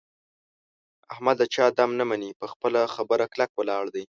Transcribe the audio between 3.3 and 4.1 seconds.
کلک ولاړ دی.